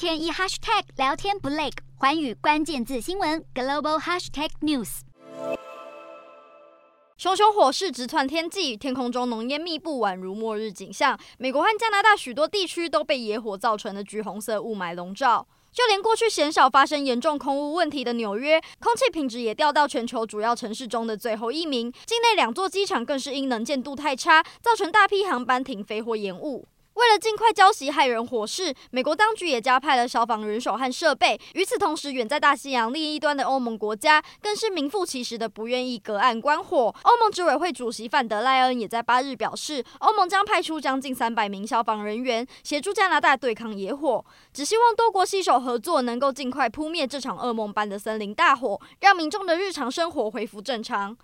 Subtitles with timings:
[0.00, 1.68] 天一 hashtag 聊天不累，
[1.98, 5.00] 环宇关键字新闻 global hashtag news。
[7.18, 11.20] 熊熊火势直窜天际，天空中浓烟密布，宛如末日景象。
[11.36, 21.92] 美国和加拿大许多地区都被野火造成的橘红色雾霾笼罩，就连过去鲜少发生严重空污问题的纽约，空气品质也掉到全球主要城市中的最后一名。
[22.06, 26.66] 境内两座机场更是因能见度太差，造成大批航班停飞或延误。
[27.00, 31.40] 为了尽快浇熄害人火势，美国当局也加派了消防人手和设备。
[31.54, 36.94] 与此同时，远在大西洋另一端的欧盟国家更是名副其实的不愿意隔岸观火。
[37.04, 51.16] 欧盟执委会主席范德赖恩也在八日表示，欧盟将派出将近三百名消防人员协助加拿大对抗野火，只希望多国携手合作，能够尽快扑灭这场噩梦般的森林大火，让民众的日常生活恢复正常。